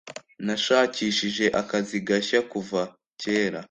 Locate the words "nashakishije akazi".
0.45-1.97